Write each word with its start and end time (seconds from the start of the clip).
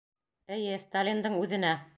—Эйе, 0.57 0.79
Сталиндың 0.87 1.39
үҙенә. 1.45 1.79